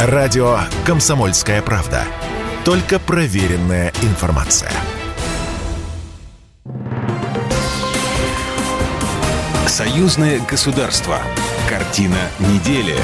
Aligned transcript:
Радио 0.00 0.60
«Комсомольская 0.86 1.60
правда». 1.60 2.04
Только 2.64 3.00
проверенная 3.00 3.92
информация. 4.02 4.70
Союзное 9.66 10.38
государство. 10.48 11.18
Картина 11.68 12.14
недели. 12.38 12.94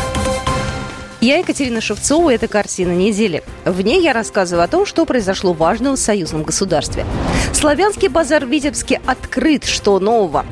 Я 1.21 1.39
Екатерина 1.39 1.81
Шевцова, 1.81 2.31
и 2.31 2.35
это 2.37 2.47
«Картина 2.47 2.93
недели». 2.93 3.43
В 3.65 3.81
ней 3.81 4.01
я 4.01 4.13
рассказываю 4.13 4.63
о 4.63 4.69
том, 4.69 4.87
что 4.87 5.05
произошло 5.05 5.53
важного 5.53 5.97
в 5.97 5.99
союзном 5.99 6.45
государстве. 6.45 7.05
Славянский 7.53 8.07
базар 8.07 8.47
в 8.47 8.51
Витебске 8.51 9.01
открыт. 9.05 9.65
Что 9.65 9.99
нового? 9.99 10.47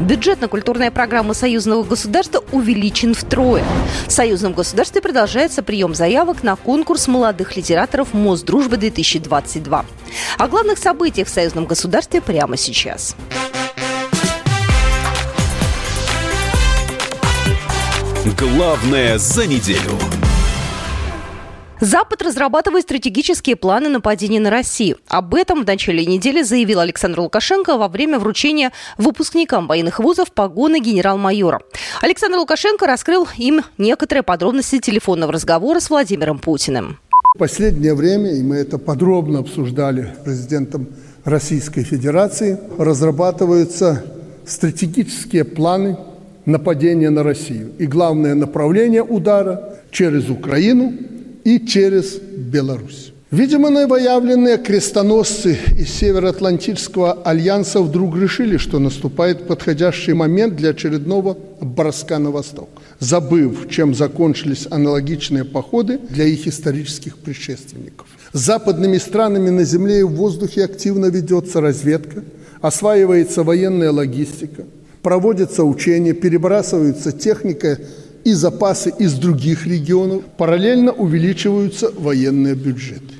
Бюджетно-культурная 0.00 0.90
программа 0.90 1.32
союзного 1.32 1.82
государства 1.82 2.44
увеличен 2.52 3.14
втрое. 3.14 3.64
В 4.06 4.12
союзном 4.12 4.52
государстве 4.52 5.00
продолжается 5.00 5.62
прием 5.62 5.94
заявок 5.94 6.42
на 6.42 6.56
конкурс 6.56 7.08
молодых 7.08 7.56
литераторов 7.56 8.12
Мосдружбы-2022. 8.12 9.84
О 10.38 10.48
главных 10.48 10.78
событиях 10.78 11.28
в 11.28 11.30
союзном 11.30 11.64
государстве 11.64 12.20
прямо 12.20 12.56
сейчас. 12.56 13.16
Главное 18.38 19.18
за 19.18 19.46
неделю. 19.46 19.92
Запад 21.80 22.22
разрабатывает 22.22 22.84
стратегические 22.84 23.54
планы 23.54 23.90
нападения 23.90 24.40
на 24.40 24.48
Россию. 24.48 24.96
Об 25.08 25.34
этом 25.34 25.62
в 25.62 25.66
начале 25.66 26.06
недели 26.06 26.42
заявил 26.42 26.80
Александр 26.80 27.20
Лукашенко 27.20 27.76
во 27.76 27.88
время 27.88 28.18
вручения 28.18 28.72
выпускникам 28.96 29.66
военных 29.66 29.98
вузов 29.98 30.32
погоны 30.32 30.80
генерал-майора. 30.80 31.60
Александр 32.00 32.38
Лукашенко 32.38 32.86
раскрыл 32.86 33.28
им 33.36 33.60
некоторые 33.76 34.22
подробности 34.22 34.78
телефонного 34.78 35.34
разговора 35.34 35.80
с 35.80 35.90
Владимиром 35.90 36.38
Путиным. 36.38 36.98
В 37.34 37.38
последнее 37.38 37.94
время, 37.94 38.32
и 38.32 38.42
мы 38.42 38.56
это 38.56 38.78
подробно 38.78 39.40
обсуждали 39.40 40.14
президентом 40.24 40.86
Российской 41.24 41.82
Федерации, 41.82 42.58
разрабатываются 42.78 44.02
стратегические 44.46 45.44
планы 45.44 45.98
нападения 46.46 47.10
на 47.10 47.22
Россию. 47.22 47.72
И 47.78 47.86
главное 47.86 48.34
направление 48.34 49.02
удара 49.02 49.74
через 49.90 50.30
Украину 50.30 50.94
и 51.46 51.64
через 51.64 52.16
Беларусь. 52.16 53.12
Видимо, 53.30 53.70
новоявленные 53.70 54.58
крестоносцы 54.58 55.56
из 55.78 55.90
Североатлантического 55.90 57.22
альянса 57.22 57.80
вдруг 57.82 58.16
решили, 58.16 58.56
что 58.56 58.80
наступает 58.80 59.46
подходящий 59.46 60.12
момент 60.12 60.56
для 60.56 60.70
очередного 60.70 61.38
броска 61.60 62.18
на 62.18 62.32
восток, 62.32 62.68
забыв, 62.98 63.68
чем 63.70 63.94
закончились 63.94 64.66
аналогичные 64.70 65.44
походы 65.44 66.00
для 66.10 66.24
их 66.24 66.48
исторических 66.48 67.16
предшественников. 67.16 68.08
Западными 68.32 68.98
странами 68.98 69.50
на 69.50 69.62
земле 69.62 70.00
и 70.00 70.02
в 70.02 70.14
воздухе 70.16 70.64
активно 70.64 71.06
ведется 71.06 71.60
разведка, 71.60 72.24
осваивается 72.60 73.44
военная 73.44 73.92
логистика– 73.92 74.64
проводятся 75.06 75.62
учения, 75.62 76.14
перебрасываются 76.14 77.12
техника 77.12 77.78
и 78.26 78.32
запасы 78.32 78.92
из 78.98 79.14
других 79.14 79.66
регионов, 79.68 80.24
параллельно 80.36 80.90
увеличиваются 80.90 81.92
военные 81.96 82.56
бюджеты. 82.56 83.14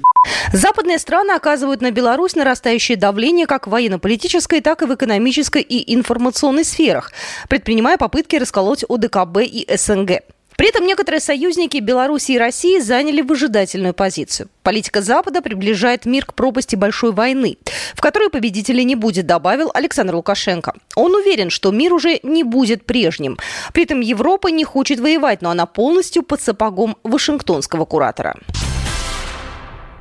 Западные 0.52 0.98
страны 0.98 1.30
оказывают 1.30 1.80
на 1.80 1.92
Беларусь 1.92 2.34
нарастающее 2.34 2.96
давление 2.96 3.46
как 3.46 3.68
в 3.68 3.70
военно-политической, 3.70 4.60
так 4.60 4.82
и 4.82 4.86
в 4.86 4.92
экономической 4.92 5.62
и 5.62 5.94
информационной 5.94 6.64
сферах, 6.64 7.12
предпринимая 7.48 7.98
попытки 7.98 8.34
расколоть 8.34 8.84
ОДКБ 8.88 9.42
и 9.42 9.68
СНГ. 9.76 10.22
При 10.56 10.68
этом 10.68 10.86
некоторые 10.86 11.20
союзники 11.20 11.78
Беларуси 11.78 12.32
и 12.32 12.38
России 12.38 12.78
заняли 12.80 13.20
выжидательную 13.20 13.94
позицию. 13.94 14.48
Политика 14.62 15.02
Запада 15.02 15.42
приближает 15.42 16.06
мир 16.06 16.24
к 16.24 16.34
пропасти 16.34 16.76
большой 16.76 17.12
войны, 17.12 17.58
в 17.94 18.00
которой 18.00 18.30
победителя 18.30 18.82
не 18.82 18.94
будет, 18.94 19.26
добавил 19.26 19.70
Александр 19.74 20.14
Лукашенко. 20.16 20.74
Он 20.94 21.14
уверен, 21.14 21.50
что 21.50 21.70
мир 21.70 21.92
уже 21.92 22.20
не 22.22 22.42
будет 22.42 22.86
прежним. 22.86 23.38
При 23.72 23.84
этом 23.84 24.00
Европа 24.00 24.48
не 24.48 24.64
хочет 24.64 24.98
воевать, 24.98 25.42
но 25.42 25.50
она 25.50 25.66
полностью 25.66 26.22
под 26.22 26.40
сапогом 26.40 26.96
вашингтонского 27.04 27.84
куратора. 27.84 28.34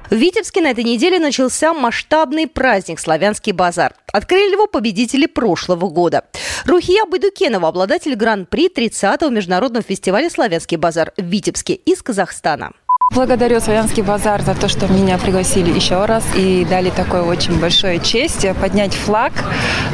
В 0.09 0.15
Витебске 0.15 0.61
на 0.61 0.67
этой 0.67 0.83
неделе 0.83 1.19
начался 1.19 1.73
масштабный 1.73 2.45
праздник 2.45 2.99
«Славянский 2.99 3.53
базар». 3.53 3.95
Открыли 4.13 4.51
его 4.51 4.67
победители 4.67 5.25
прошлого 5.25 5.89
года. 5.89 6.25
Рухия 6.65 7.05
Байдукенова, 7.05 7.69
обладатель 7.69 8.15
гран-при 8.15 8.69
30-го 8.69 9.29
международного 9.29 9.83
фестиваля 9.83 10.29
«Славянский 10.29 10.77
базар» 10.77 11.11
в 11.17 11.23
Витебске 11.23 11.73
из 11.73 12.03
Казахстана. 12.03 12.71
Благодарю 13.13 13.59
Славянский 13.59 14.03
базар 14.03 14.41
за 14.41 14.55
то, 14.55 14.67
что 14.67 14.87
меня 14.87 15.17
пригласили 15.17 15.71
еще 15.71 16.05
раз 16.05 16.23
и 16.35 16.65
дали 16.69 16.89
такое 16.89 17.23
очень 17.23 17.59
большое 17.59 17.99
честь 17.99 18.45
поднять 18.59 18.93
флаг, 18.93 19.31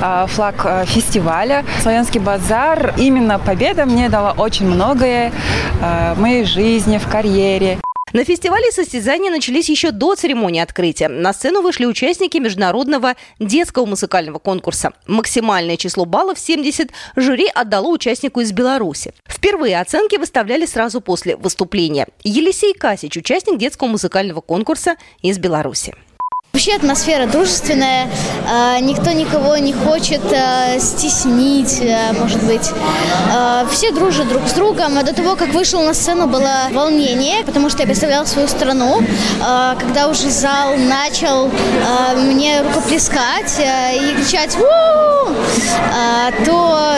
а, 0.01 0.27
флаг 0.27 0.65
а, 0.65 0.85
фестиваля. 0.85 1.65
Славянский 1.81 2.19
базар, 2.19 2.93
именно 2.97 3.39
победа 3.39 3.85
мне 3.85 4.09
дала 4.09 4.31
очень 4.31 4.65
многое 4.65 5.31
в 5.81 6.19
моей 6.19 6.45
жизни, 6.45 6.97
в 6.97 7.07
карьере. 7.07 7.79
На 8.13 8.25
фестивале 8.25 8.71
состязания 8.71 9.31
начались 9.31 9.69
еще 9.69 9.91
до 9.91 10.15
церемонии 10.15 10.61
открытия. 10.61 11.07
На 11.07 11.31
сцену 11.31 11.61
вышли 11.61 11.85
участники 11.85 12.37
международного 12.37 13.15
детского 13.39 13.85
музыкального 13.85 14.37
конкурса. 14.37 14.91
Максимальное 15.07 15.77
число 15.77 16.03
баллов 16.03 16.37
70 16.37 16.91
жюри 17.15 17.47
отдало 17.53 17.87
участнику 17.87 18.41
из 18.41 18.51
Беларуси. 18.51 19.13
Впервые 19.25 19.79
оценки 19.79 20.17
выставляли 20.17 20.65
сразу 20.65 20.99
после 20.99 21.37
выступления. 21.37 22.07
Елисей 22.23 22.73
Касич, 22.73 23.15
участник 23.15 23.57
детского 23.57 23.87
музыкального 23.87 24.41
конкурса 24.41 24.97
из 25.21 25.39
Беларуси. 25.39 25.93
Вообще 26.53 26.75
атмосфера 26.75 27.27
дружественная, 27.27 28.09
а, 28.45 28.77
никто 28.79 29.11
никого 29.11 29.55
не 29.55 29.71
хочет 29.71 30.21
а, 30.33 30.77
стеснить, 30.79 31.81
а, 31.81 32.11
может 32.13 32.43
быть. 32.43 32.69
Все 33.71 33.91
дружат 33.91 34.27
друг 34.27 34.45
с 34.47 34.51
другом. 34.51 34.93
До 34.95 35.13
того, 35.13 35.37
как 35.37 35.53
вышел 35.53 35.81
на 35.81 35.93
сцену, 35.93 36.27
было 36.27 36.67
волнение, 36.71 37.45
потому 37.45 37.69
что 37.69 37.79
я 37.79 37.85
представляла 37.85 38.25
свою 38.25 38.49
страну. 38.49 39.01
Когда 39.79 40.09
уже 40.09 40.29
зал 40.29 40.75
начал 40.75 41.49
мне 42.17 42.61
рукоплескать 42.61 43.59
и 43.59 44.13
кричать 44.15 44.57
«У!», 44.57 45.33
то 46.45 46.95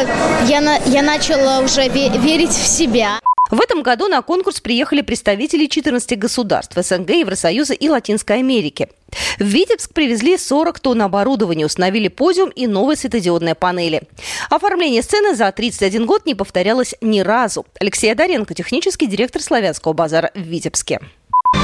я, 0.47 0.77
я 0.87 1.01
начала 1.03 1.59
уже 1.59 1.87
верить 1.87 2.51
в 2.51 2.67
себя. 2.67 3.19
В 3.53 3.61
этом 3.61 3.83
году 3.83 4.07
на 4.07 4.23
конкурс 4.23 4.59
приехали 4.61 5.01
представители 5.01 5.67
14 5.67 6.17
государств 6.17 6.75
СНГ, 6.75 7.11
Евросоюза 7.11 7.75
и 7.75 7.87
Латинской 7.87 8.39
Америки. 8.39 8.89
В 9.37 9.43
Витебск 9.43 9.93
привезли 9.93 10.39
40 10.39 10.79
тонн 10.79 11.03
оборудования, 11.03 11.67
установили 11.67 12.07
подиум 12.07 12.49
и 12.49 12.65
новые 12.65 12.97
светодиодные 12.97 13.53
панели. 13.53 14.01
Оформление 14.49 15.03
сцены 15.03 15.35
за 15.35 15.51
31 15.51 16.07
год 16.07 16.25
не 16.25 16.33
повторялось 16.33 16.95
ни 16.99 17.19
разу. 17.19 17.67
Алексей 17.79 18.11
Адаренко, 18.11 18.55
технический 18.55 19.05
директор 19.05 19.39
Славянского 19.39 19.93
базара 19.93 20.31
в 20.33 20.39
Витебске. 20.39 20.99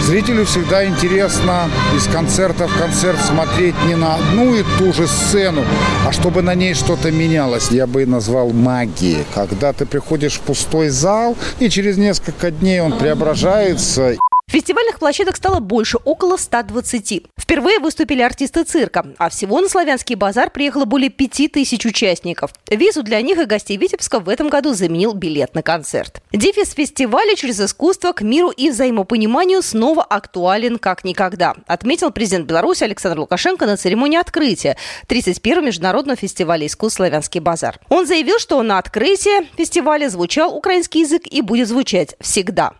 Зрителю 0.10 0.44
всегда 0.46 0.88
интересно 0.88 1.70
из 1.96 2.08
концерта 2.08 2.68
в 2.68 2.76
концерт 2.80 3.20
смотреть 3.22 3.76
не 3.86 3.96
на 3.96 4.16
одну 4.16 4.56
и 4.56 4.64
ту 4.80 4.92
же 4.92 5.06
сцену, 5.06 5.64
а 6.08 6.12
чтобы 6.12 6.42
на 6.42 6.56
ней 6.56 6.74
что-то 6.74 7.12
менялось. 7.12 7.70
Я 7.70 7.86
бы 7.86 8.08
назвал 8.08 8.50
магией. 8.50 9.24
Когда 9.36 9.72
ты 9.72 9.86
приходишь 9.86 10.38
в 10.38 10.40
пустой 10.40 10.90
зал, 10.90 11.38
и 11.60 11.70
через 11.70 11.98
несколько 11.98 12.50
дней 12.50 12.82
он 12.82 12.98
преображается. 12.98 14.18
Фестивальных 14.50 14.98
площадок 14.98 15.36
стало 15.36 15.60
больше, 15.60 16.00
около 16.04 16.36
120. 16.36 17.24
Впервые 17.38 17.78
выступили 17.78 18.24
артисты 18.24 18.64
цирка, 18.64 19.06
а 19.20 19.30
всего 19.30 19.62
на 19.62 19.70
Славянский 19.70 20.16
базар 20.16 20.50
приехало 20.50 20.86
более 20.86 21.12
5000 21.12 21.86
участников. 21.86 22.52
Визу 22.68 23.04
для 23.04 23.22
них 23.22 23.38
и 23.38 23.46
гостей 23.46 23.78
Витебска 23.78 24.20
в 24.20 24.28
этом 24.28 24.50
году 24.50 24.74
заменил 24.74 25.14
билет 25.14 25.54
на 25.54 25.62
концерт. 25.62 26.24
Дефис 26.32 26.72
фестиваля 26.74 27.36
через 27.36 27.62
искусство 27.62 28.12
к 28.12 28.24
миру 28.24 28.50
и 28.50 28.72
взаимопониманию 28.72 29.62
снова 29.62 30.04
актуален 30.04 30.80
как 30.80 31.04
никогда, 31.04 31.54
отметил 31.68 32.10
президент 32.10 32.48
Беларуси 32.48 32.84
Александр 32.84 33.20
Лукашенко 33.20 33.68
на 33.68 33.78
церемонии 33.78 34.18
открытия 34.18 34.78
31-го 35.08 35.62
международного 35.62 36.16
фестиваля 36.18 36.66
искусств 36.66 36.98
«Славянский 36.98 37.40
базар». 37.40 37.80
Он 37.90 38.08
заявил, 38.08 38.40
что 38.40 38.64
на 38.64 38.80
открытии 38.80 39.48
фестиваля 39.56 40.10
звучал 40.10 40.58
украинский 40.58 41.02
язык 41.02 41.28
и 41.28 41.42
будет 41.42 41.68
звучать 41.68 42.16
всегда. 42.20 42.74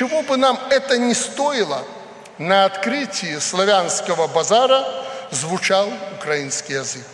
Чего 0.00 0.22
бы 0.22 0.38
нам 0.38 0.58
это 0.70 0.96
ни 0.96 1.12
стоило, 1.12 1.84
на 2.38 2.64
открытии 2.64 3.38
славянского 3.38 4.28
базара 4.28 4.82
звучал 5.30 5.92
украинский 6.16 6.76
язык. 6.76 7.04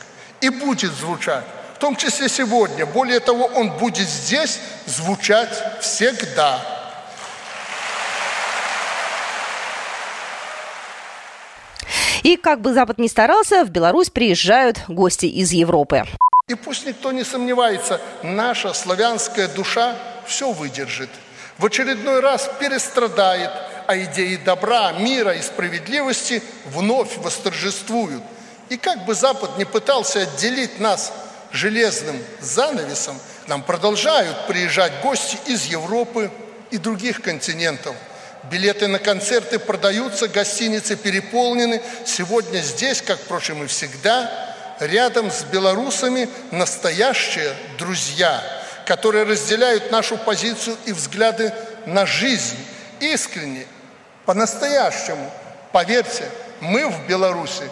И 0.41 0.51
будет 0.51 0.93
звучать, 0.93 1.43
в 1.75 1.79
том 1.81 1.97
числе 1.97 2.29
сегодня. 2.29 2.87
Более 2.87 3.19
того, 3.19 3.47
он 3.47 3.77
будет 3.77 4.09
здесь 4.09 4.61
звучать 4.87 5.81
всегда. 5.81 6.61
И 12.23 12.37
как 12.37 12.61
бы 12.61 12.73
Запад 12.73 12.99
ни 12.99 13.09
старался, 13.09 13.65
в 13.65 13.71
Беларусь 13.71 14.11
приезжают 14.11 14.83
гости 14.87 15.27
из 15.27 15.51
Европы. 15.51 16.05
И 16.47 16.55
пусть 16.55 16.87
никто 16.87 17.11
не 17.11 17.25
сомневается, 17.25 18.01
наша 18.23 18.73
славянская 18.73 19.49
душа 19.49 19.97
все 20.25 20.53
выдержит– 20.53 21.11
в 21.59 21.67
очередной 21.67 22.21
раз 22.21 22.51
перестрадает, 22.59 23.51
а 23.87 23.97
идеи 23.99 24.37
добра, 24.37 24.93
мира 24.93 25.33
и 25.33 25.43
справедливости 25.43 26.43
вновь 26.67 27.17
восторжествуют. 27.19 28.23
И 28.69 28.77
как 28.77 29.05
бы 29.05 29.15
Запад 29.15 29.59
не 29.59 29.65
пытался 29.65 30.23
отделить 30.23 30.81
нас 30.81 31.13
железным 31.53 32.17
занавесом, 32.41 33.19
нам 33.47 33.63
продолжают 33.63 34.47
приезжать 34.47 34.93
гости 35.03 35.39
из 35.47 35.67
Европы 35.67 36.31
и 36.71 36.79
других 36.79 37.23
континентов. 37.23 37.95
Билеты 38.51 38.89
на 38.89 38.99
концерты 38.99 39.59
продаются, 39.59 40.29
гостиницы 40.29 40.97
переполнены. 40.97 41.81
Сегодня 42.05 42.61
здесь, 42.61 43.03
как, 43.03 43.19
впрочем, 43.19 43.63
и 43.63 43.67
всегда, 43.67 44.31
рядом 44.81 45.31
с 45.31 45.43
белорусами 45.45 46.29
настоящие 46.51 47.55
друзья, 47.79 48.43
которые 48.87 49.25
разделяют 49.25 49.91
нашу 49.91 50.17
позицию 50.17 50.77
и 50.87 50.93
взгляды 50.93 51.53
на 51.87 52.07
жизнь 52.07 52.57
искренне, 53.01 53.67
по-настоящему. 54.25 55.31
Поверьте, 55.73 56.25
мы 56.61 56.89
в 56.89 57.07
Беларуси 57.07 57.65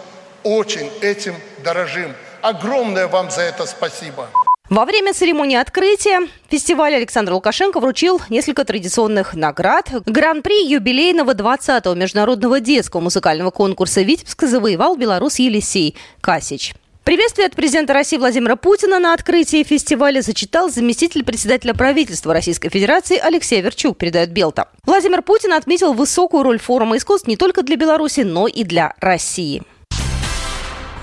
очень 0.43 0.89
этим 1.01 1.35
дорожим. 1.63 2.13
Огромное 2.41 3.07
вам 3.07 3.31
за 3.31 3.41
это 3.41 3.65
спасибо. 3.65 4.29
Во 4.69 4.85
время 4.85 5.13
церемонии 5.13 5.57
открытия 5.57 6.27
фестиваля 6.49 6.95
Александр 6.95 7.33
Лукашенко 7.33 7.79
вручил 7.79 8.19
несколько 8.29 8.65
традиционных 8.65 9.35
наград. 9.35 9.89
Гран-при 10.05 10.67
юбилейного 10.67 11.33
20-го 11.33 11.93
международного 11.93 12.59
детского 12.59 13.01
музыкального 13.01 13.51
конкурса 13.51 14.01
«Витебск» 14.01 14.43
завоевал 14.43 14.95
белорус 14.95 15.37
Елисей 15.37 15.95
Касич. 16.19 16.73
Приветствие 17.05 17.45
от 17.45 17.55
президента 17.55 17.93
России 17.93 18.17
Владимира 18.17 18.55
Путина 18.55 18.97
на 18.99 19.13
открытии 19.13 19.61
фестиваля 19.61 20.21
зачитал 20.21 20.71
заместитель 20.71 21.23
председателя 21.23 21.75
правительства 21.75 22.33
Российской 22.33 22.69
Федерации 22.69 23.19
Алексей 23.19 23.61
Верчук, 23.61 23.95
передает 23.99 24.31
Белта. 24.31 24.69
Владимир 24.85 25.21
Путин 25.21 25.53
отметил 25.53 25.93
высокую 25.93 26.41
роль 26.41 26.57
форума 26.57 26.97
искусств 26.97 27.27
не 27.27 27.37
только 27.37 27.61
для 27.61 27.75
Беларуси, 27.75 28.21
но 28.21 28.47
и 28.47 28.63
для 28.63 28.95
России. 29.01 29.61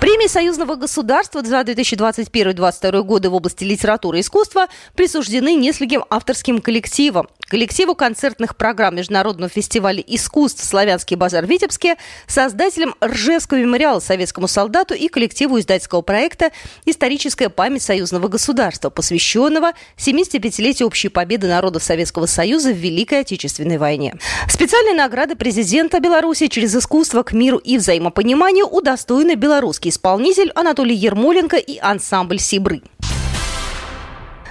Премии 0.03 0.27
союзного 0.27 0.75
государства 0.75 1.45
за 1.45 1.61
2021-2022 1.61 3.05
годы 3.05 3.31
в 3.31 3.35
области 3.35 3.63
литературы 3.63 4.19
и 4.19 4.23
искусства 4.23 4.67
присуждены 4.97 5.55
нескольким 5.55 6.05
авторским 6.11 6.61
коллективам. 6.61 7.29
Коллективу 7.47 7.95
концертных 7.95 8.57
программ 8.57 8.97
Международного 8.97 9.49
фестиваля 9.49 10.03
искусств 10.05 10.65
«Славянский 10.65 11.17
базар» 11.17 11.47
в 11.47 11.49
Витебске, 11.49 11.97
создателям 12.27 12.97
Ржевского 13.05 13.59
мемориала 13.59 14.01
советскому 14.01 14.49
солдату 14.49 14.95
и 14.95 15.07
коллективу 15.07 15.61
издательского 15.61 16.01
проекта 16.01 16.51
«Историческая 16.85 17.49
память 17.49 17.83
союзного 17.83 18.27
государства», 18.27 18.91
посвященного 18.91 19.73
75-летию 19.99 20.89
общей 20.89 21.11
победы 21.11 21.47
народов 21.47 21.85
Советского 21.85 22.27
Союза 22.27 22.73
в 22.73 22.77
Великой 22.77 23.21
Отечественной 23.21 23.79
войне. 23.79 24.15
Специальные 24.49 24.95
награды 24.95 25.37
президента 25.37 26.01
Беларуси 26.01 26.49
через 26.49 26.75
искусство 26.75 27.23
к 27.23 27.33
миру 27.33 27.59
и 27.59 27.79
взаимопониманию 27.79 28.67
удостоены 28.67 29.35
белорусский 29.35 29.92
исполнитель 29.93 30.51
Анатолий 30.55 30.97
Ермоленко 30.97 31.59
и 31.59 31.79
ансамбль 31.79 32.39
«Сибры». 32.39 32.83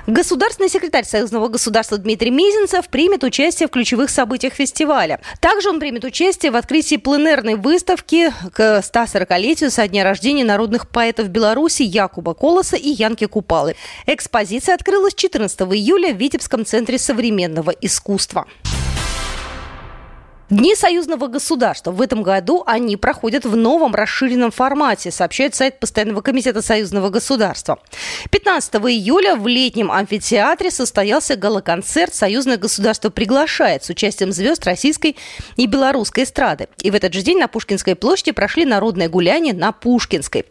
Государственный 0.07 0.69
секретарь 0.69 1.05
Союзного 1.05 1.47
государства 1.47 1.97
Дмитрий 1.97 2.31
Мизинцев 2.31 2.89
примет 2.89 3.23
участие 3.23 3.67
в 3.67 3.71
ключевых 3.71 4.09
событиях 4.09 4.53
фестиваля. 4.53 5.19
Также 5.39 5.69
он 5.69 5.79
примет 5.79 6.03
участие 6.03 6.51
в 6.51 6.55
открытии 6.55 6.97
пленерной 6.97 7.55
выставки 7.55 8.33
к 8.53 8.79
140-летию 8.79 9.69
со 9.69 9.87
дня 9.87 10.03
рождения 10.03 10.43
народных 10.43 10.89
поэтов 10.89 11.29
Беларуси 11.29 11.83
Якуба 11.83 12.33
Колоса 12.33 12.77
и 12.77 12.89
Янки 12.89 13.25
Купалы. 13.25 13.75
Экспозиция 14.07 14.75
открылась 14.75 15.13
14 15.13 15.61
июля 15.61 16.13
в 16.13 16.17
Витебском 16.17 16.65
центре 16.65 16.97
современного 16.97 17.69
искусства. 17.69 18.47
Дни 20.51 20.75
союзного 20.75 21.27
государства. 21.27 21.91
В 21.91 22.01
этом 22.01 22.23
году 22.23 22.61
они 22.65 22.97
проходят 22.97 23.45
в 23.45 23.55
новом 23.55 23.95
расширенном 23.95 24.51
формате, 24.51 25.09
сообщает 25.09 25.55
сайт 25.55 25.79
Постоянного 25.79 26.19
комитета 26.19 26.61
союзного 26.61 27.09
государства. 27.09 27.79
15 28.31 28.73
июля 28.73 29.37
в 29.37 29.47
летнем 29.47 29.89
амфитеатре 29.89 30.69
состоялся 30.69 31.37
галоконцерт 31.37 32.13
«Союзное 32.13 32.57
государство 32.57 33.09
приглашает» 33.09 33.85
с 33.85 33.89
участием 33.91 34.33
звезд 34.33 34.65
российской 34.65 35.15
и 35.55 35.67
белорусской 35.67 36.25
эстрады. 36.25 36.67
И 36.81 36.91
в 36.91 36.95
этот 36.95 37.13
же 37.13 37.21
день 37.21 37.39
на 37.39 37.47
Пушкинской 37.47 37.95
площади 37.95 38.33
прошли 38.33 38.65
народные 38.65 39.07
гуляния 39.07 39.53
на 39.53 39.71
Пушкинской. 39.71 40.43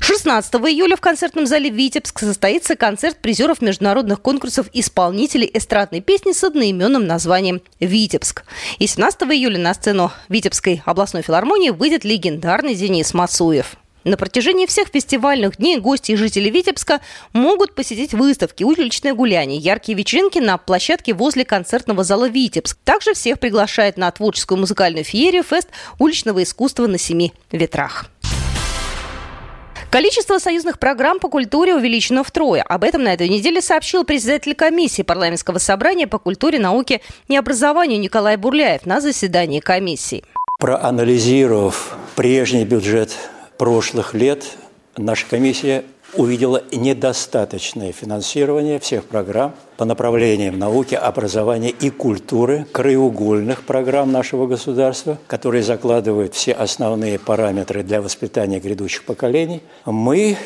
16 0.00 0.54
июля 0.56 0.94
в 0.94 1.00
концертном 1.00 1.46
зале 1.46 1.70
Витебск 1.70 2.18
состоится 2.18 2.76
концерт 2.76 3.16
призеров 3.22 3.62
международных 3.62 4.20
конкурсов 4.20 4.66
исполнителей 4.74 5.50
эстрадной 5.54 6.02
песни 6.02 6.32
с 6.32 6.44
одноименным 6.44 7.06
названием 7.06 7.62
«Витебск». 7.80 8.44
И 8.78 8.86
17 8.86 9.22
июля 9.22 9.37
на 9.46 9.72
сцену 9.74 10.10
Витебской 10.28 10.82
областной 10.84 11.22
филармонии 11.22 11.70
выйдет 11.70 12.04
легендарный 12.04 12.74
Денис 12.74 13.14
Мацуев. 13.14 13.76
На 14.04 14.16
протяжении 14.16 14.66
всех 14.66 14.88
фестивальных 14.88 15.58
дней 15.58 15.78
гости 15.78 16.12
и 16.12 16.16
жители 16.16 16.50
Витебска 16.50 17.00
могут 17.32 17.74
посетить 17.74 18.14
выставки, 18.14 18.64
уличные 18.64 19.14
гуляния, 19.14 19.58
яркие 19.58 19.96
вечеринки 19.96 20.38
на 20.38 20.56
площадке 20.56 21.14
возле 21.14 21.44
концертного 21.44 22.04
зала 22.04 22.28
«Витебск». 22.28 22.78
Также 22.84 23.14
всех 23.14 23.38
приглашает 23.38 23.96
на 23.96 24.10
творческую 24.10 24.58
музыкальную 24.58 25.04
феерию 25.04 25.42
«Фест 25.42 25.68
уличного 25.98 26.42
искусства 26.42 26.86
на 26.86 26.98
семи 26.98 27.32
ветрах». 27.52 28.06
Количество 29.90 30.38
союзных 30.38 30.78
программ 30.78 31.18
по 31.18 31.30
культуре 31.30 31.74
увеличено 31.74 32.22
втрое. 32.22 32.62
Об 32.62 32.84
этом 32.84 33.04
на 33.04 33.14
этой 33.14 33.26
неделе 33.26 33.62
сообщил 33.62 34.04
председатель 34.04 34.54
комиссии 34.54 35.00
парламентского 35.00 35.56
собрания 35.56 36.06
по 36.06 36.18
культуре, 36.18 36.58
науке 36.58 37.00
и 37.26 37.34
образованию 37.34 37.98
Николай 37.98 38.36
Бурляев 38.36 38.84
на 38.84 39.00
заседании 39.00 39.60
комиссии. 39.60 40.24
Проанализировав 40.60 41.96
прежний 42.16 42.66
бюджет 42.66 43.16
прошлых 43.56 44.12
лет, 44.12 44.44
наша 44.98 45.24
комиссия 45.26 45.84
увидела 46.14 46.62
недостаточное 46.72 47.92
финансирование 47.92 48.78
всех 48.78 49.04
программ 49.04 49.54
по 49.76 49.84
направлениям 49.84 50.58
науки, 50.58 50.94
образования 50.94 51.70
и 51.70 51.90
культуры, 51.90 52.66
краеугольных 52.72 53.62
программ 53.62 54.10
нашего 54.10 54.46
государства, 54.46 55.18
которые 55.26 55.62
закладывают 55.62 56.34
все 56.34 56.52
основные 56.52 57.18
параметры 57.18 57.82
для 57.82 58.00
воспитания 58.00 58.58
грядущих 58.58 59.04
поколений, 59.04 59.62
мы 59.84 60.36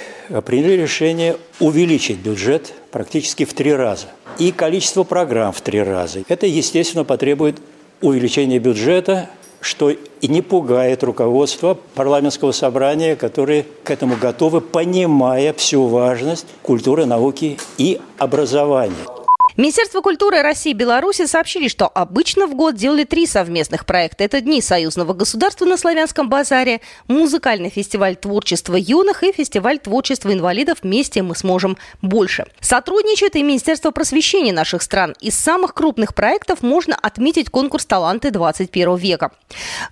приняли 0.45 0.83
решение 0.83 1.37
увеличить 1.61 2.19
бюджет 2.19 2.73
практически 2.91 3.45
в 3.45 3.55
три 3.55 3.73
раза. 3.73 4.07
И 4.39 4.51
количество 4.51 5.05
программ 5.05 5.53
в 5.53 5.61
три 5.61 5.83
раза. 5.83 6.23
Это, 6.29 6.47
естественно, 6.47 7.05
потребует 7.05 7.59
увеличения 8.01 8.59
бюджета 8.59 9.31
что 9.63 9.91
и 9.91 10.29
не 10.29 10.43
пугает 10.43 11.03
руководство 11.03 11.79
парламентского 11.95 12.53
собрания, 12.53 13.17
которые 13.17 13.65
к 13.85 13.91
этому 13.91 14.17
готовы, 14.17 14.61
понимая 14.61 15.55
всю 15.55 15.87
важность 15.87 16.47
культуры, 16.63 17.07
науки 17.07 17.59
и 17.79 18.01
образования. 18.19 19.22
Министерство 19.57 20.01
культуры 20.01 20.41
России 20.41 20.71
и 20.71 20.75
Беларуси 20.75 21.27
сообщили, 21.27 21.69
что 21.69 21.87
обычно 21.87 22.47
в 22.47 22.55
год 22.55 22.75
делали 22.75 23.05
три 23.05 23.27
совместных 23.27 23.85
проекта. 23.85 24.25
Это 24.25 24.41
Дни 24.41 24.63
союзного 24.63 25.13
государства 25.13 25.67
на 25.67 25.77
Славянском 25.77 26.31
базаре, 26.31 26.81
музыкальный 27.07 27.69
фестиваль 27.69 28.17
творчества 28.17 28.77
юных 28.77 29.23
и 29.23 29.33
фестиваль 29.33 29.79
творчества 29.79 30.33
инвалидов 30.33 30.79
«Вместе 30.83 31.23
мы 31.23 31.37
сможем 31.37 31.77
больше». 32.01 32.47
Сотрудничает 32.61 33.37
и 33.37 33.43
Министерство 33.43 33.91
просвещения 33.91 34.55
наших 34.55 34.83
стран. 34.83 35.15
Из 35.21 35.35
самых 35.35 35.75
крупных 35.75 36.15
проектов 36.15 36.63
можно 36.63 36.95
отметить 36.95 37.51
конкурс 37.51 37.85
«Таланты 37.85 38.31
21 38.31 38.97
века». 38.97 39.33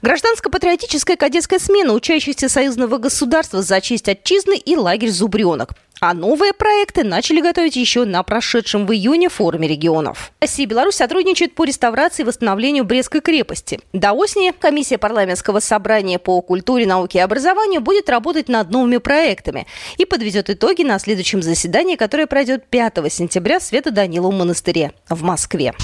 Гражданско-патриотическая 0.00 1.16
кадетская 1.16 1.58
смена 1.58 1.92
учащихся 1.92 2.48
союзного 2.48 2.96
государства 2.96 3.60
за 3.60 3.80
честь 3.82 4.08
отчизны 4.08 4.56
и 4.56 4.74
лагерь 4.76 5.10
«Зубренок». 5.10 5.74
А 6.00 6.14
новые 6.14 6.54
проекты 6.54 7.04
начали 7.04 7.42
готовить 7.42 7.76
еще 7.76 8.06
на 8.06 8.22
прошедшем 8.22 8.86
в 8.86 8.92
июне 8.92 9.28
форуме 9.28 9.68
регионов. 9.68 10.32
Россия 10.40 10.64
и 10.64 10.68
Беларусь 10.68 10.94
сотрудничают 10.94 11.54
по 11.54 11.64
реставрации 11.64 12.22
и 12.22 12.24
восстановлению 12.24 12.84
Брестской 12.84 13.20
крепости. 13.20 13.80
До 13.92 14.12
осени 14.12 14.54
комиссия 14.58 14.96
парламентского 14.96 15.60
собрания 15.60 16.18
по 16.18 16.40
культуре, 16.40 16.86
науке 16.86 17.18
и 17.18 17.22
образованию 17.22 17.82
будет 17.82 18.08
работать 18.08 18.48
над 18.48 18.70
новыми 18.70 18.96
проектами 18.96 19.66
и 19.98 20.06
подведет 20.06 20.48
итоги 20.48 20.84
на 20.84 20.98
следующем 20.98 21.42
заседании, 21.42 21.96
которое 21.96 22.26
пройдет 22.26 22.64
5 22.70 23.12
сентября 23.12 23.58
в 23.58 23.62
Свято-Даниловом 23.62 24.38
монастыре 24.38 24.92
в 25.10 25.22
Москве. 25.22 25.74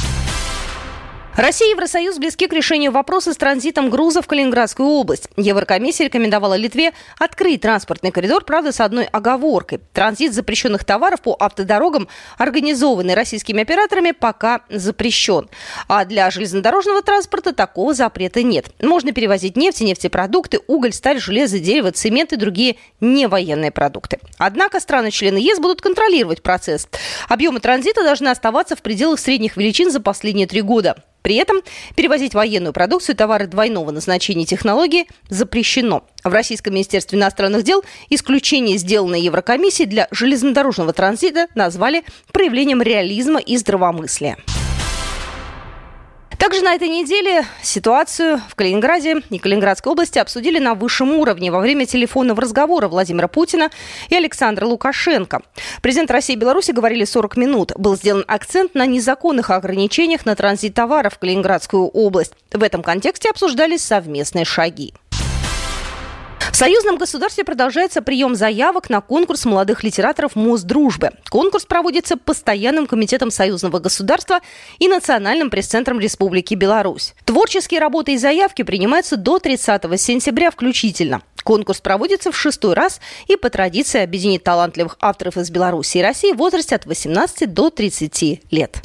Россия 1.36 1.68
и 1.68 1.72
Евросоюз 1.72 2.16
близки 2.16 2.46
к 2.46 2.52
решению 2.54 2.92
вопроса 2.92 3.34
с 3.34 3.36
транзитом 3.36 3.90
грузов 3.90 4.24
в 4.24 4.28
Калининградскую 4.28 4.88
область. 4.88 5.28
Еврокомиссия 5.36 6.06
рекомендовала 6.06 6.54
Литве 6.54 6.94
открыть 7.18 7.60
транспортный 7.60 8.10
коридор, 8.10 8.42
правда, 8.42 8.72
с 8.72 8.80
одной 8.80 9.04
оговоркой. 9.04 9.80
Транзит 9.92 10.32
запрещенных 10.32 10.86
товаров 10.86 11.20
по 11.20 11.36
автодорогам, 11.38 12.08
организованный 12.38 13.12
российскими 13.12 13.60
операторами, 13.60 14.12
пока 14.12 14.62
запрещен. 14.70 15.50
А 15.88 16.06
для 16.06 16.30
железнодорожного 16.30 17.02
транспорта 17.02 17.52
такого 17.52 17.92
запрета 17.92 18.42
нет. 18.42 18.68
Можно 18.80 19.12
перевозить 19.12 19.58
нефть 19.58 19.82
нефтепродукты, 19.82 20.60
уголь, 20.66 20.94
сталь, 20.94 21.20
железо, 21.20 21.58
дерево, 21.58 21.92
цемент 21.92 22.32
и 22.32 22.36
другие 22.36 22.76
невоенные 23.02 23.72
продукты. 23.72 24.20
Однако 24.38 24.80
страны-члены 24.80 25.36
ЕС 25.36 25.58
будут 25.58 25.82
контролировать 25.82 26.42
процесс. 26.42 26.88
Объемы 27.28 27.60
транзита 27.60 28.02
должны 28.02 28.28
оставаться 28.28 28.74
в 28.74 28.80
пределах 28.80 29.20
средних 29.20 29.58
величин 29.58 29.90
за 29.90 30.00
последние 30.00 30.46
три 30.46 30.62
года. 30.62 30.96
При 31.26 31.34
этом 31.34 31.62
перевозить 31.96 32.34
военную 32.34 32.72
продукцию, 32.72 33.16
товары 33.16 33.48
двойного 33.48 33.90
назначения 33.90 34.44
технологии 34.44 35.06
запрещено. 35.28 36.04
В 36.22 36.32
Российском 36.32 36.72
Министерстве 36.72 37.18
иностранных 37.18 37.64
дел 37.64 37.82
исключение, 38.10 38.78
сделанное 38.78 39.18
Еврокомиссией 39.18 39.88
для 39.88 40.06
железнодорожного 40.12 40.92
транзита, 40.92 41.48
назвали 41.56 42.04
проявлением 42.32 42.80
реализма 42.80 43.40
и 43.40 43.56
здравомыслия. 43.56 44.36
Также 46.38 46.62
на 46.62 46.74
этой 46.74 46.88
неделе 46.88 47.46
ситуацию 47.62 48.40
в 48.48 48.54
Калининграде 48.54 49.22
и 49.30 49.38
Калининградской 49.38 49.90
области 49.90 50.18
обсудили 50.18 50.58
на 50.58 50.74
высшем 50.74 51.12
уровне 51.12 51.50
во 51.50 51.60
время 51.60 51.86
телефонного 51.86 52.42
разговора 52.42 52.88
Владимира 52.88 53.26
Путина 53.26 53.70
и 54.10 54.14
Александра 54.14 54.66
Лукашенко. 54.66 55.42
Президент 55.80 56.10
России 56.10 56.34
и 56.34 56.38
Беларуси 56.38 56.72
говорили 56.72 57.04
40 57.04 57.36
минут. 57.36 57.72
Был 57.76 57.96
сделан 57.96 58.24
акцент 58.28 58.74
на 58.74 58.84
незаконных 58.86 59.50
ограничениях 59.50 60.26
на 60.26 60.36
транзит 60.36 60.74
товаров 60.74 61.14
в 61.14 61.18
Калининградскую 61.18 61.86
область. 61.88 62.34
В 62.52 62.62
этом 62.62 62.82
контексте 62.82 63.30
обсуждались 63.30 63.82
совместные 63.82 64.44
шаги. 64.44 64.92
В 66.38 66.58
союзном 66.58 66.96
государстве 66.96 67.44
продолжается 67.44 68.00
прием 68.00 68.34
заявок 68.34 68.88
на 68.88 69.02
конкурс 69.02 69.44
молодых 69.44 69.84
литераторов 69.84 70.36
Мосдружбы. 70.36 71.10
Конкурс 71.28 71.66
проводится 71.66 72.16
Постоянным 72.16 72.86
комитетом 72.86 73.30
союзного 73.30 73.78
государства 73.78 74.40
и 74.78 74.88
Национальным 74.88 75.50
пресс-центром 75.50 76.00
Республики 76.00 76.54
Беларусь. 76.54 77.14
Творческие 77.26 77.80
работы 77.80 78.14
и 78.14 78.16
заявки 78.16 78.62
принимаются 78.62 79.18
до 79.18 79.38
30 79.38 80.00
сентября 80.00 80.50
включительно. 80.50 81.20
Конкурс 81.44 81.80
проводится 81.80 82.32
в 82.32 82.36
шестой 82.36 82.72
раз 82.72 83.00
и 83.28 83.36
по 83.36 83.50
традиции 83.50 84.00
объединит 84.00 84.42
талантливых 84.42 84.96
авторов 85.00 85.36
из 85.36 85.50
Беларуси 85.50 85.98
и 85.98 86.02
России 86.02 86.32
в 86.32 86.38
возрасте 86.38 86.74
от 86.74 86.86
18 86.86 87.52
до 87.52 87.68
30 87.68 88.40
лет. 88.50 88.80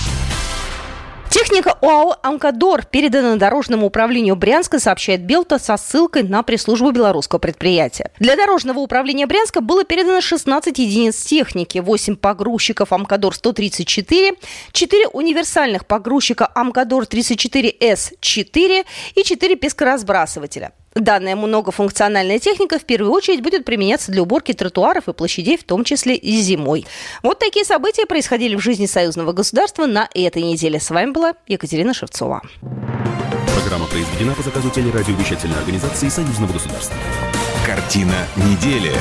Техника 1.32 1.76
ОАО 1.82 2.16
«Амкадор» 2.24 2.86
передана 2.86 3.38
Дорожному 3.38 3.88
управлению 3.88 4.36
Брянска, 4.36 4.80
сообщает 4.80 5.22
Белта 5.22 5.60
со 5.60 5.78
ссылкой 5.78 6.24
на 6.24 6.44
пресс-службу 6.44 6.92
белорусского 6.92 7.40
предприятия. 7.40 8.12
Для 8.20 8.36
Дорожного 8.36 8.80
управления 8.80 9.28
Брянска 9.28 9.62
было 9.62 9.86
передано 9.86 10.20
16 10.20 10.78
единиц 10.78 11.16
техники, 11.24 11.78
8 11.78 12.18
погрузчиков 12.18 12.92
«Амкадор-134», 12.92 14.38
4 14.74 15.08
универсальных 15.08 15.86
погрузчика 15.86 16.52
«Амкадор-34С4» 16.54 18.86
и 19.16 19.24
4 19.24 19.56
пескоразбрасывателя. 19.56 20.74
Данная 20.94 21.36
многофункциональная 21.36 22.40
техника 22.40 22.78
в 22.78 22.84
первую 22.84 23.12
очередь 23.12 23.42
будет 23.42 23.64
применяться 23.64 24.12
для 24.12 24.22
уборки 24.22 24.52
тротуаров 24.54 25.08
и 25.08 25.14
площадей, 25.14 25.58
в 25.58 25.64
том 25.64 25.84
числе 25.84 26.16
и 26.16 26.42
зимой. 26.42 26.86
Вот 27.24 27.40
такие 27.40 27.64
события 27.64 28.06
происходили 28.06 28.56
в 28.56 28.60
жизни 28.60 28.86
союзного 28.86 29.32
государства 29.32 29.86
на 29.86 30.10
этой 30.14 30.42
неделе. 30.42 30.80
С 30.80 30.90
вами 30.90 31.12
была 31.12 31.34
Екатерина 31.48 31.94
Шевцова. 31.94 32.42
Программа 33.62 33.86
произведена 33.88 34.34
по 34.34 34.42
заказу 34.42 34.70
телерадиовещательной 34.70 35.58
организации 35.58 36.10
союзного 36.10 36.52
государства. 36.54 36.96
Картина 37.66 38.28
недели. 38.36 38.92